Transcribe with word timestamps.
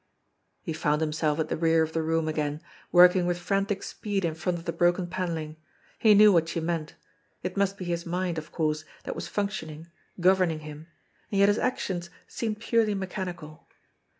He 0.63 0.73
found 0.73 0.99
himself 0.99 1.37
at 1.37 1.49
the 1.49 1.55
rear 1.55 1.83
of 1.83 1.93
the 1.93 2.01
room 2.01 2.27
again, 2.27 2.59
working 2.91 3.27
with 3.27 3.37
frantic 3.37 3.83
speed 3.83 4.25
in 4.25 4.33
front 4.33 4.57
of 4.57 4.65
the 4.65 4.73
broken 4.73 5.05
panelling. 5.05 5.57
He 5.99 6.15
knew 6.15 6.33
what 6.33 6.49
she 6.49 6.59
meant; 6.59 6.95
it 7.43 7.55
must 7.55 7.77
be 7.77 7.85
his 7.85 8.03
mind, 8.03 8.39
of 8.39 8.51
course, 8.51 8.83
that 9.03 9.13
was 9.13 9.27
functioning, 9.27 9.89
governing 10.19 10.61
him, 10.61 10.87
and 11.31 11.37
yet 11.37 11.49
his 11.49 11.59
actions 11.59 12.09
seemed 12.27 12.59
purely 12.59 12.95
mechanical. 12.95 13.67